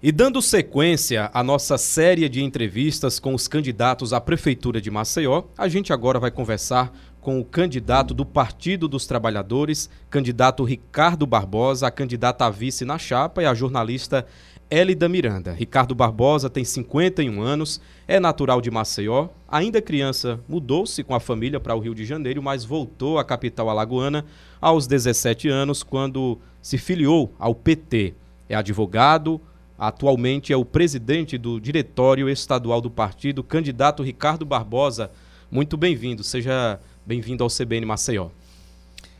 [0.00, 5.42] E dando sequência à nossa série de entrevistas com os candidatos à Prefeitura de Maceió,
[5.58, 11.88] a gente agora vai conversar com o candidato do Partido dos Trabalhadores, candidato Ricardo Barbosa,
[11.88, 14.24] a candidata a vice na chapa e a jornalista
[14.70, 15.52] Elida Miranda.
[15.52, 21.58] Ricardo Barbosa tem 51 anos, é natural de Maceió, ainda criança mudou-se com a família
[21.58, 24.24] para o Rio de Janeiro, mas voltou à capital alagoana
[24.60, 28.14] aos 17 anos, quando se filiou ao PT.
[28.48, 29.40] É advogado,
[29.78, 35.08] Atualmente é o presidente do Diretório Estadual do Partido, candidato Ricardo Barbosa.
[35.48, 38.30] Muito bem-vindo, seja bem-vindo ao CBN Maceió.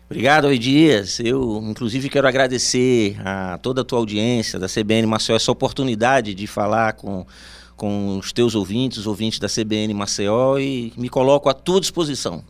[0.06, 1.20] Obrigado, Oi Dias.
[1.20, 6.46] Eu, inclusive, quero agradecer a toda a tua audiência da CBN Maceió essa oportunidade de
[6.48, 7.24] falar com,
[7.76, 12.42] com os teus ouvintes, os ouvintes da CBN Maceió e me coloco à tua disposição.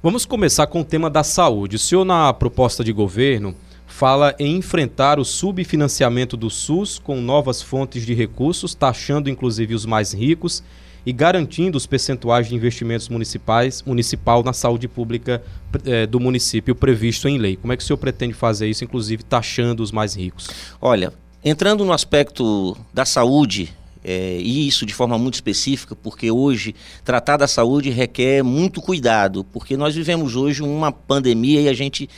[0.00, 1.74] Vamos começar com o tema da saúde.
[1.74, 3.56] O senhor, na proposta de governo,
[4.00, 9.84] fala em enfrentar o subfinanciamento do SUS com novas fontes de recursos, taxando inclusive os
[9.84, 10.62] mais ricos
[11.04, 15.42] e garantindo os percentuais de investimentos municipais municipal na saúde pública
[15.84, 17.56] eh, do município previsto em lei.
[17.56, 20.48] Como é que o senhor pretende fazer isso, inclusive taxando os mais ricos?
[20.80, 21.12] Olha,
[21.44, 23.70] entrando no aspecto da saúde,
[24.02, 29.44] é, e isso de forma muito específica, porque hoje tratar da saúde requer muito cuidado,
[29.44, 32.08] porque nós vivemos hoje uma pandemia e a gente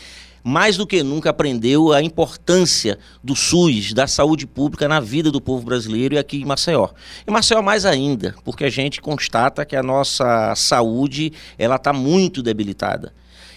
[0.42, 5.40] mais do que nunca aprendeu a importância do SUS, da saúde pública na vida do
[5.40, 6.88] povo brasileiro e aqui em Maceió.
[7.26, 12.42] E Maceió mais ainda, porque a gente constata que a nossa saúde ela está muito
[12.42, 13.12] debilitada.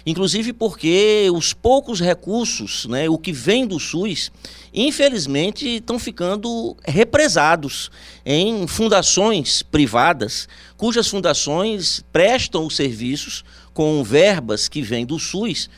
[0.06, 4.30] Inclusive porque os poucos recursos, né, o que vem do SUS,
[4.72, 7.90] infelizmente estão ficando represados
[8.24, 15.68] em fundações privadas, cujas fundações prestam os serviços com verbas que vêm do SUS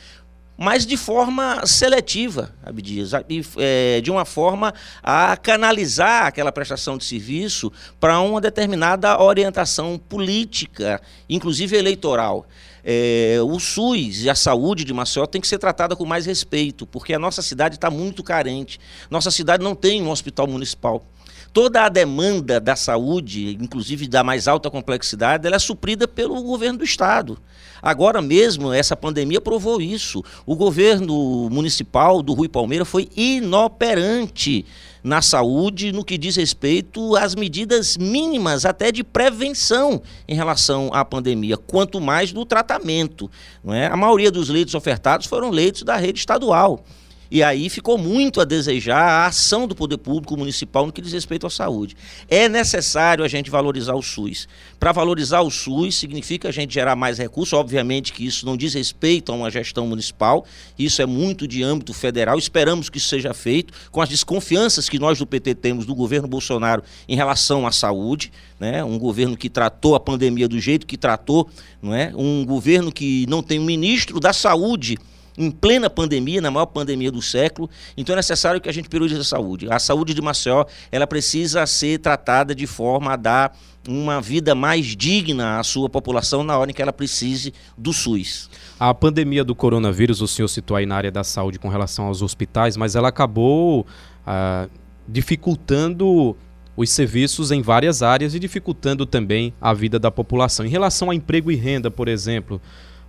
[0.61, 3.13] mas de forma seletiva, Abdias,
[3.57, 11.01] é, de uma forma a canalizar aquela prestação de serviço para uma determinada orientação política,
[11.31, 12.45] inclusive eleitoral.
[12.83, 16.85] É, o SUS e a saúde de Maceió tem que ser tratada com mais respeito,
[16.87, 18.81] porque a nossa cidade está muito carente.
[19.09, 21.07] Nossa cidade não tem um hospital municipal.
[21.53, 26.79] Toda a demanda da saúde, inclusive da mais alta complexidade, ela é suprida pelo governo
[26.79, 27.39] do Estado.
[27.81, 30.23] Agora mesmo, essa pandemia provou isso.
[30.45, 34.67] O governo municipal do Rui Palmeira foi inoperante
[35.03, 41.05] na saúde no que diz respeito às medidas mínimas, até de prevenção em relação à
[41.05, 43.31] pandemia, quanto mais do tratamento.
[43.63, 43.87] Não é?
[43.87, 46.85] A maioria dos leitos ofertados foram leitos da rede estadual.
[47.31, 51.13] E aí ficou muito a desejar a ação do poder público municipal no que diz
[51.13, 51.97] respeito à saúde.
[52.29, 54.49] É necessário a gente valorizar o SUS.
[54.81, 58.75] Para valorizar o SUS significa a gente gerar mais recursos, obviamente que isso não diz
[58.75, 60.47] respeito a uma gestão municipal,
[60.79, 64.99] isso é muito de âmbito federal, esperamos que isso seja feito com as desconfianças que
[64.99, 68.83] nós do PT temos do governo Bolsonaro em relação à saúde, né?
[68.83, 71.49] Um governo que tratou a pandemia do jeito que tratou,
[71.83, 72.13] não é?
[72.15, 74.97] Um governo que não tem um ministro da saúde
[75.39, 77.71] em plena pandemia, na maior pandemia do século.
[77.97, 79.69] Então é necessário que a gente priorize a saúde.
[79.71, 83.57] A saúde de Maceió, ela precisa ser tratada de forma a dar
[83.87, 88.51] uma vida mais digna à sua população na hora em que ela precise do SUS.
[88.79, 92.21] A pandemia do coronavírus, o senhor citou aí na área da saúde com relação aos
[92.21, 93.87] hospitais, mas ela acabou
[94.27, 94.69] ah,
[95.07, 96.37] dificultando
[96.77, 100.67] os serviços em várias áreas e dificultando também a vida da população.
[100.67, 102.61] Em relação a emprego e renda, por exemplo,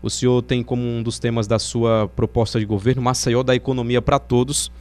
[0.01, 4.01] o senhor tem como um dos temas da sua proposta de governo Maceió da economia
[4.01, 4.71] para todos.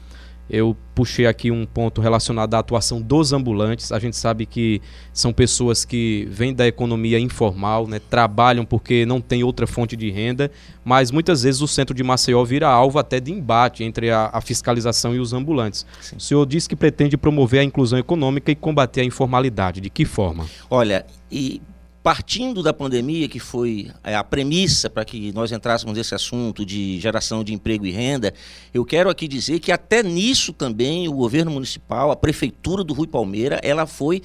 [0.50, 3.92] Eu puxei aqui um ponto relacionado à atuação dos ambulantes.
[3.92, 4.80] A gente sabe que
[5.12, 10.10] são pessoas que vêm da economia informal, né, trabalham porque não tem outra fonte de
[10.10, 10.50] renda,
[10.82, 14.40] mas muitas vezes o centro de Maceió vira alvo até de embate entre a, a
[14.40, 15.84] fiscalização e os ambulantes.
[16.00, 16.16] Sim.
[16.16, 19.82] O senhor diz que pretende promover a inclusão econômica e combater a informalidade.
[19.82, 20.46] De que forma?
[20.70, 21.60] Olha, e
[22.02, 26.98] partindo da pandemia, que foi é, a premissa para que nós entrássemos nesse assunto de
[27.00, 28.32] geração de emprego e renda,
[28.72, 33.06] eu quero aqui dizer que até nisso também o governo municipal, a prefeitura do Rui
[33.06, 34.22] Palmeira, ela foi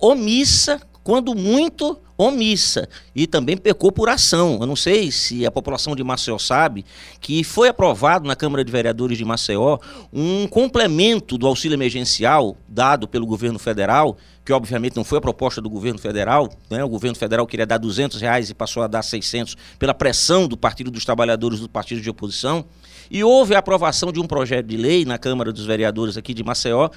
[0.00, 4.58] omissa, quando muito omissa e também pecou por ação.
[4.60, 6.84] Eu não sei se a população de Maceió sabe
[7.18, 9.78] que foi aprovado na Câmara de Vereadores de Maceió
[10.12, 15.62] um complemento do auxílio emergencial dado pelo governo federal que obviamente não foi a proposta
[15.62, 16.84] do governo federal, né?
[16.84, 20.56] o governo federal queria dar 200 reais e passou a dar 600 pela pressão do
[20.58, 22.66] Partido dos Trabalhadores do Partido de Oposição,
[23.10, 26.44] e houve a aprovação de um projeto de lei na Câmara dos Vereadores aqui de
[26.44, 26.90] Maceió,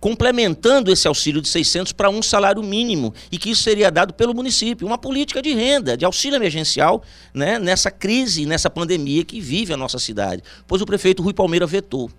[0.00, 4.34] complementando esse auxílio de 600 para um salário mínimo e que isso seria dado pelo
[4.34, 9.72] município, uma política de renda, de auxílio emergencial, né, nessa crise, nessa pandemia que vive
[9.72, 10.42] a nossa cidade.
[10.66, 12.10] Pois o prefeito Rui Palmeira vetou.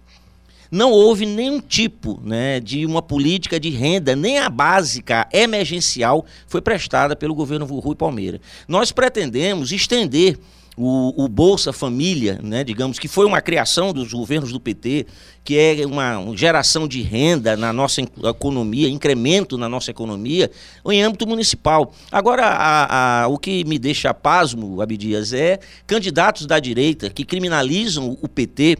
[0.69, 6.61] não houve nenhum tipo né, de uma política de renda, nem a básica emergencial foi
[6.61, 8.41] prestada pelo governo Rui Palmeira.
[8.67, 10.37] Nós pretendemos estender
[10.77, 15.07] o, o, Bolsa Família, né, digamos que foi uma criação dos governos do PT,
[15.43, 20.51] que é uma, geração de renda na nossa economia, incremento na nossa economia,
[20.85, 21.91] em âmbito municipal.
[22.11, 28.15] Agora, a, a, o que me deixa pasmo, Abdias, é candidatos da direita que criminalizam
[28.21, 28.77] o PT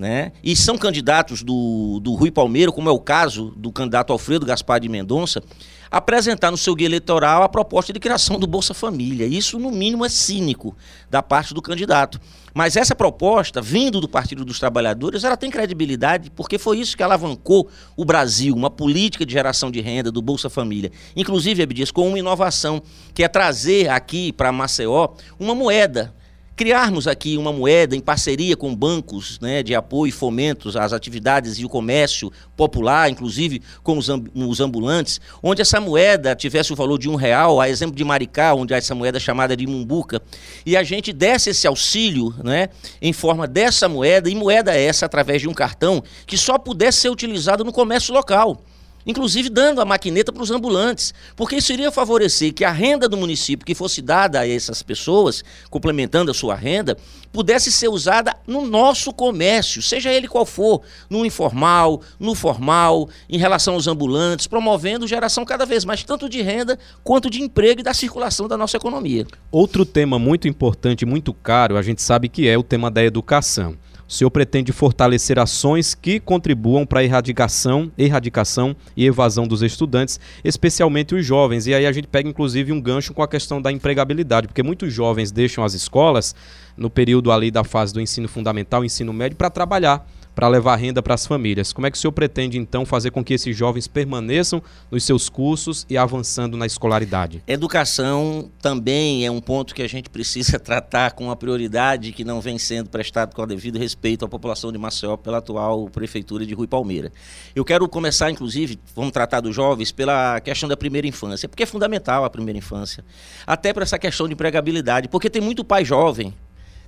[0.00, 0.32] né?
[0.42, 4.80] E são candidatos do, do Rui Palmeiro, como é o caso do candidato Alfredo Gaspar
[4.80, 5.42] de Mendonça,
[5.90, 9.26] apresentar no seu guia eleitoral a proposta de criação do Bolsa Família.
[9.26, 10.74] Isso, no mínimo, é cínico
[11.10, 12.18] da parte do candidato.
[12.54, 17.02] Mas essa proposta, vindo do Partido dos Trabalhadores, ela tem credibilidade porque foi isso que
[17.02, 20.90] alavancou o Brasil, uma política de geração de renda do Bolsa Família.
[21.14, 22.82] Inclusive, Abdias, com uma inovação,
[23.12, 25.08] que é trazer aqui para Maceió
[25.38, 26.14] uma moeda
[26.60, 31.58] criarmos aqui uma moeda em parceria com bancos né, de apoio e fomentos às atividades
[31.58, 37.08] e o comércio popular, inclusive com os, ambulantes, onde essa moeda tivesse o valor de
[37.08, 40.20] um real, a exemplo de Maricá, onde essa moeda chamada de mumbuca,
[40.66, 42.68] e a gente desse esse auxílio né,
[43.00, 47.08] em forma dessa moeda, e moeda essa através de um cartão que só pudesse ser
[47.08, 48.62] utilizado no comércio local
[49.06, 53.16] inclusive dando a maquineta para os ambulantes, porque isso iria favorecer que a renda do
[53.16, 56.96] município que fosse dada a essas pessoas, complementando a sua renda,
[57.32, 63.38] pudesse ser usada no nosso comércio, seja ele qual for, no informal, no formal, em
[63.38, 67.84] relação aos ambulantes, promovendo geração cada vez mais tanto de renda quanto de emprego e
[67.84, 69.26] da circulação da nossa economia.
[69.50, 73.76] Outro tema muito importante, muito caro, a gente sabe que é o tema da educação.
[74.10, 80.18] O senhor pretende fortalecer ações que contribuam para a erradicação, erradicação e evasão dos estudantes,
[80.42, 81.68] especialmente os jovens.
[81.68, 84.92] E aí a gente pega inclusive um gancho com a questão da empregabilidade, porque muitos
[84.92, 86.34] jovens deixam as escolas
[86.76, 90.04] no período ali da fase do ensino fundamental, ensino médio, para trabalhar
[90.34, 91.72] para levar renda para as famílias.
[91.72, 95.28] Como é que o senhor pretende, então, fazer com que esses jovens permaneçam nos seus
[95.28, 97.42] cursos e avançando na escolaridade?
[97.46, 102.40] Educação também é um ponto que a gente precisa tratar com uma prioridade que não
[102.40, 106.54] vem sendo prestado com o devido respeito à população de Maceió pela atual prefeitura de
[106.54, 107.12] Rui Palmeira.
[107.54, 111.66] Eu quero começar, inclusive, vamos tratar dos jovens pela questão da primeira infância, porque é
[111.66, 113.04] fundamental a primeira infância.
[113.46, 116.34] Até para essa questão de empregabilidade, porque tem muito pai jovem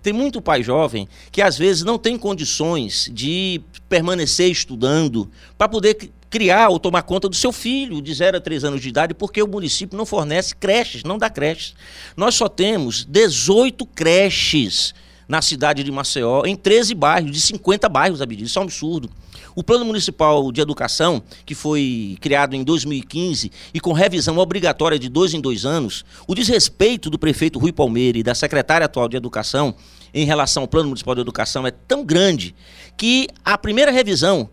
[0.03, 6.11] tem muito pai jovem que às vezes não tem condições de permanecer estudando para poder
[6.29, 9.43] criar ou tomar conta do seu filho de 0 a 3 anos de idade, porque
[9.43, 11.75] o município não fornece creches, não dá creches.
[12.17, 14.95] Nós só temos 18 creches
[15.33, 18.51] na cidade de Maceió, em 13 bairros, de 50 bairros, Abdias.
[18.51, 19.09] Isso é um absurdo.
[19.57, 25.09] O Plano Municipal de Educação, que foi criado em 2015 e com revisão obrigatória de
[25.09, 29.17] dois em dois anos, o desrespeito do prefeito Rui Palmeira e da secretária atual de
[29.17, 29.75] Educação
[30.13, 32.55] em relação ao Plano Municipal de Educação é tão grande
[32.95, 34.51] que a primeira revisão,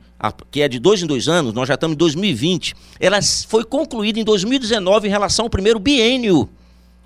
[0.50, 4.18] que é de dois em dois anos, nós já estamos em 2020, ela foi concluída
[4.18, 6.48] em 2019 em relação ao primeiro biênio.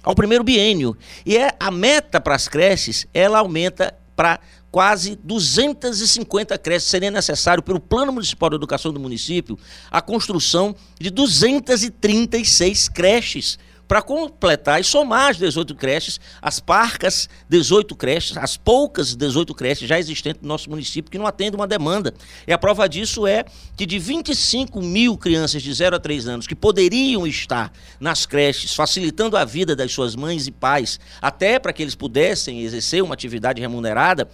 [0.04, 0.98] Ao primeiro biênio.
[1.26, 4.40] E é a meta para as creches, ela aumenta para
[4.70, 6.90] quase 250 creches.
[6.90, 9.58] Seria necessário, pelo Plano Municipal de Educação do município,
[9.90, 13.58] a construção de 236 creches
[13.94, 19.88] para completar e somar as 18 creches, as parcas 18 creches, as poucas 18 creches
[19.88, 22.12] já existentes no nosso município que não atendem uma demanda.
[22.48, 23.46] E a prova disso é
[23.78, 28.74] que de 25 mil crianças de 0 a 3 anos que poderiam estar nas creches,
[28.74, 33.14] facilitando a vida das suas mães e pais, até para que eles pudessem exercer uma
[33.14, 34.28] atividade remunerada,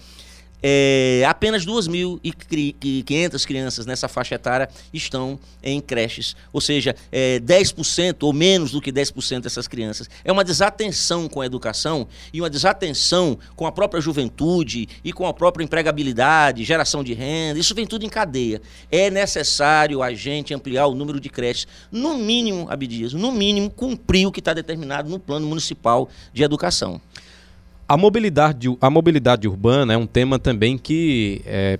[0.61, 8.33] é, apenas 2.500 crianças nessa faixa etária estão em creches, ou seja, é, 10% ou
[8.33, 10.09] menos do que 10% dessas crianças.
[10.23, 15.25] É uma desatenção com a educação e uma desatenção com a própria juventude e com
[15.25, 18.61] a própria empregabilidade, geração de renda, isso vem tudo em cadeia.
[18.91, 24.27] É necessário a gente ampliar o número de creches, no mínimo, Abdias, no mínimo, cumprir
[24.27, 27.01] o que está determinado no Plano Municipal de Educação.
[27.89, 31.79] A mobilidade, a mobilidade urbana é um tema também que é,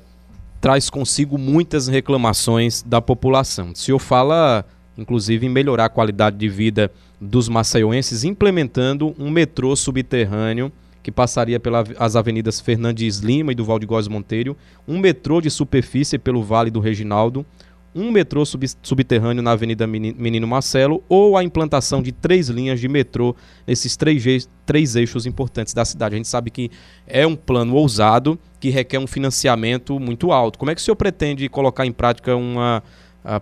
[0.59, 3.73] traz consigo muitas reclamações da população.
[3.73, 4.65] O senhor fala,
[4.97, 10.71] inclusive, em melhorar a qualidade de vida dos maceioenses, implementando um metrô subterrâneo
[11.03, 16.41] que passaria pelas avenidas Fernandes Lima e do Góes Monteiro, um metrô de superfície pelo
[16.41, 17.45] Vale do Reginaldo,
[17.93, 22.87] um metrô sub subterrâneo na Avenida Menino Marcelo ou a implantação de três linhas de
[22.87, 26.15] metrô nesses três, três eixos importantes da cidade.
[26.15, 26.69] A gente sabe que
[27.07, 30.59] é um plano ousado que requer um financiamento muito alto.
[30.59, 32.83] Como é que o senhor pretende colocar em prática uma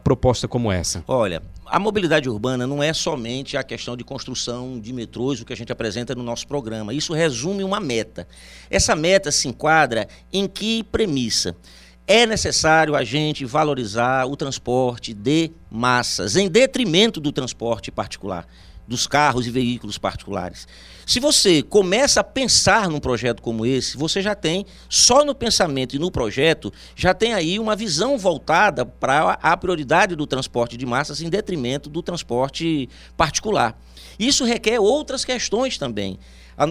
[0.04, 1.04] proposta como essa?
[1.08, 5.54] Olha, a mobilidade urbana não é somente a questão de construção de metrôs, o que
[5.54, 6.94] a gente apresenta no nosso programa.
[6.94, 8.27] Isso resume uma meta.
[8.70, 11.56] Essa meta se enquadra em que premissa?
[12.08, 18.48] É necessário a gente valorizar o transporte de massas, em detrimento do transporte particular,
[18.88, 20.66] dos carros e veículos particulares.
[21.06, 25.98] Se você começa a pensar num projeto como esse, você já tem, só no pensamento
[25.98, 30.86] e no projeto, já tem aí uma visão voltada para a prioridade do transporte de
[30.86, 32.88] massas em detrimento do transporte
[33.18, 33.78] particular.
[34.18, 36.18] Isso requer outras questões também.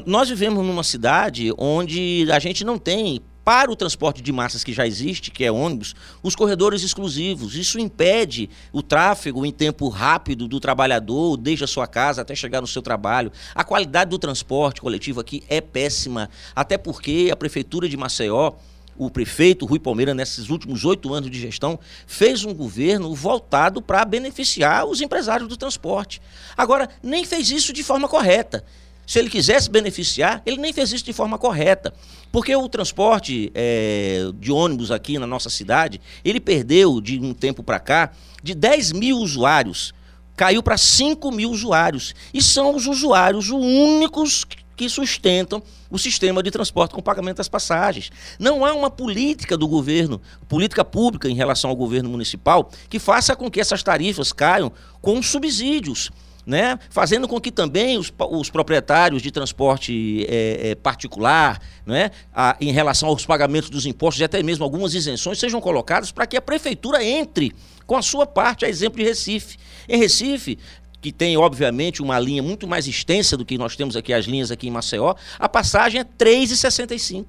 [0.05, 4.73] Nós vivemos numa cidade onde a gente não tem para o transporte de massas que
[4.73, 7.55] já existe, que é ônibus, os corredores exclusivos.
[7.55, 12.61] Isso impede o tráfego em tempo rápido do trabalhador, desde a sua casa até chegar
[12.61, 13.31] no seu trabalho.
[13.55, 18.55] A qualidade do transporte coletivo aqui é péssima, até porque a prefeitura de Maceió
[18.99, 24.05] o prefeito Rui Palmeira, nesses últimos oito anos de gestão, fez um governo voltado para
[24.05, 26.21] beneficiar os empresários do transporte.
[26.57, 28.65] Agora, nem fez isso de forma correta.
[29.07, 31.95] Se ele quisesse beneficiar, ele nem fez isso de forma correta.
[32.33, 37.63] Porque o transporte é, de ônibus aqui na nossa cidade, ele perdeu de um tempo
[37.63, 38.11] para cá
[38.43, 39.95] de 10 mil usuários,
[40.37, 42.15] caiu para 5 mil usuários.
[42.35, 44.45] E são os usuários os únicos
[44.77, 48.11] que sustentam o sistema de transporte com pagamento das passagens.
[48.39, 53.35] Não há uma política do governo, política pública em relação ao governo municipal, que faça
[53.35, 54.71] com que essas tarifas caiam
[55.01, 56.11] com subsídios
[56.47, 56.79] né?
[56.91, 62.13] fazendo com que também os, os proprietários de transporte é, é, particular, né?
[62.33, 66.27] A, em relação aos pagamentos dos impostos e até mesmo algumas isenções sejam colocadas para
[66.27, 67.53] que a prefeitura entre
[67.87, 69.57] com a sua parte, a exemplo de Recife.
[69.89, 70.59] Em Recife,
[71.01, 74.51] que tem, obviamente, uma linha muito mais extensa do que nós temos aqui, as linhas
[74.51, 77.27] aqui em Maceió, a passagem é R$ 3,65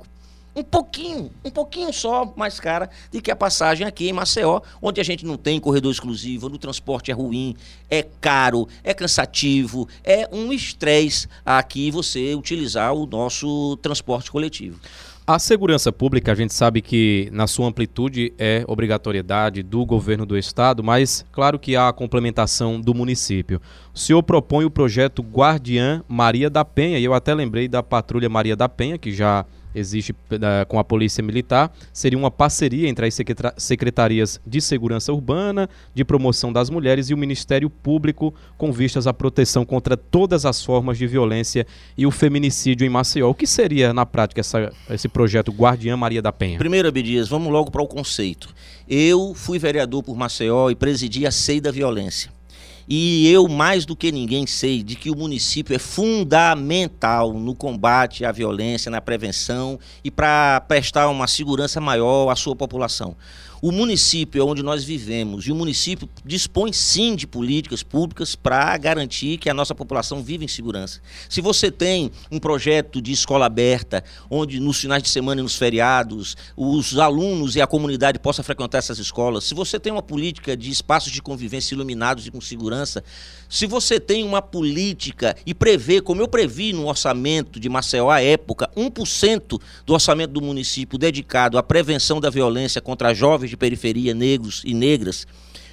[0.57, 4.99] um pouquinho, um pouquinho só mais cara do que a passagem aqui em Maceió, onde
[4.99, 7.55] a gente não tem corredor exclusivo, o transporte é ruim,
[7.89, 14.79] é caro, é cansativo, é um estresse aqui você utilizar o nosso transporte coletivo.
[15.27, 20.37] A segurança pública, a gente sabe que na sua amplitude é obrigatoriedade do governo do
[20.37, 23.61] estado, mas claro que há a complementação do município.
[23.93, 28.29] O senhor propõe o projeto Guardiã Maria da Penha, e eu até lembrei da Patrulha
[28.29, 29.45] Maria da Penha, que já
[29.77, 33.17] existe uh, com a Polícia Militar, seria uma parceria entre as
[33.57, 39.13] secretarias de Segurança Urbana, de Promoção das Mulheres e o Ministério Público, com vistas à
[39.13, 41.65] proteção contra todas as formas de violência
[41.97, 43.29] e o feminicídio em Maceió.
[43.29, 46.57] O que seria, na prática, essa, esse projeto Guardiã Maria da Penha?
[46.57, 48.53] Primeiro, Abdias, vamos logo para o conceito.
[48.87, 52.36] Eu fui vereador por Maceió e presidi a SEI da Violência.
[52.89, 58.23] E eu, mais do que ninguém, sei de que o município é fundamental no combate
[58.23, 63.15] à violência, na prevenção e para prestar uma segurança maior à sua população.
[63.61, 68.77] O município é onde nós vivemos e o município dispõe sim de políticas públicas para
[68.77, 71.01] garantir que a nossa população vive em segurança.
[71.27, 75.55] Se você tem um projeto de escola aberta, onde nos finais de semana e nos
[75.55, 80.55] feriados os alunos e a comunidade possam frequentar essas escolas, se você tem uma política
[80.55, 83.03] de espaços de convivência iluminados e com segurança,
[83.49, 88.21] se você tem uma política e prevê, como eu previ no orçamento de Maceió à
[88.21, 94.13] época, 1% do orçamento do município dedicado à prevenção da violência contra jovens de periferia,
[94.13, 95.25] negros e negras,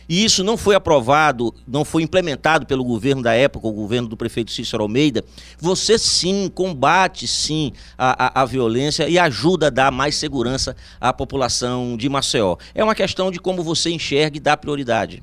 [0.08, 4.16] e isso não foi aprovado, não foi implementado pelo governo da época, o governo do
[4.16, 5.24] prefeito Cícero Almeida,
[5.58, 11.12] você sim combate sim a, a, a, violência e ajuda a dar mais segurança à
[11.12, 12.56] população de Maceió.
[12.74, 15.22] É uma questão de como você enxerga e dá prioridade.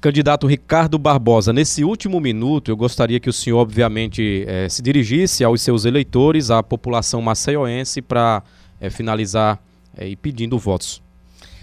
[0.00, 5.42] Candidato Ricardo Barbosa, nesse último minuto eu gostaria que o senhor, obviamente, eh, se dirigisse
[5.42, 8.42] aos seus eleitores, à população maceioense, para
[8.80, 9.58] eh, finalizar
[9.96, 11.02] eh, e pedindo votos.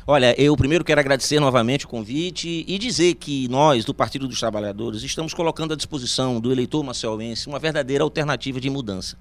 [0.05, 4.37] Olha, eu primeiro quero agradecer novamente o convite e dizer que nós, do Partido dos
[4.37, 9.17] Trabalhadores, estamos colocando à disposição do eleitor maceioense uma verdadeira alternativa de mudança.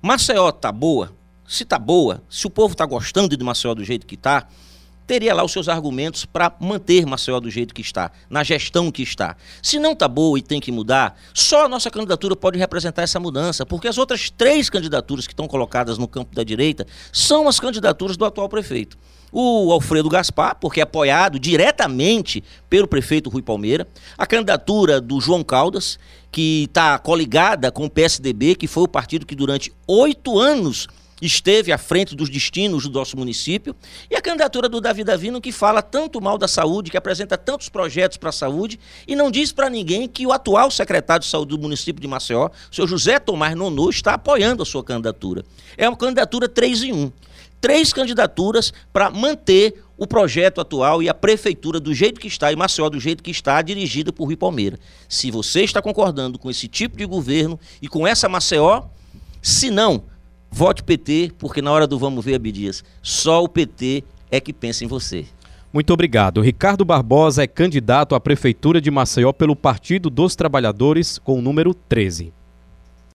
[0.00, 1.12] Maceió está boa?
[1.46, 4.48] Se está boa, se o povo está gostando de Maceió do jeito que está,
[5.06, 9.02] teria lá os seus argumentos para manter Maceió do jeito que está, na gestão que
[9.02, 9.36] está.
[9.62, 13.20] Se não está boa e tem que mudar, só a nossa candidatura pode representar essa
[13.20, 17.60] mudança, porque as outras três candidaturas que estão colocadas no campo da direita são as
[17.60, 18.96] candidaturas do atual prefeito.
[19.32, 23.86] O Alfredo Gaspar, porque é apoiado diretamente pelo prefeito Rui Palmeira.
[24.18, 25.98] A candidatura do João Caldas,
[26.30, 30.88] que está coligada com o PSDB, que foi o partido que durante oito anos
[31.20, 33.74] esteve à frente dos destinos do nosso município,
[34.10, 37.68] e a candidatura do Davi Davino, que fala tanto mal da saúde, que apresenta tantos
[37.68, 41.50] projetos para a saúde, e não diz para ninguém que o atual secretário de saúde
[41.50, 45.44] do município de Maceió, o senhor José Tomás Nonô, está apoiando a sua candidatura.
[45.76, 47.12] É uma candidatura 3 em 1.
[47.60, 52.56] Três candidaturas para manter o projeto atual e a prefeitura do jeito que está, e
[52.56, 54.78] Maceió do jeito que está, dirigida por Rui Palmeira.
[55.06, 58.84] Se você está concordando com esse tipo de governo e com essa Maceió,
[59.42, 60.04] se não,
[60.50, 64.84] Vote PT, porque na hora do vamos ver, Abdias, só o PT é que pensa
[64.84, 65.26] em você.
[65.72, 66.40] Muito obrigado.
[66.40, 71.72] Ricardo Barbosa é candidato à Prefeitura de Maceió pelo Partido dos Trabalhadores com o número
[71.72, 72.32] 13.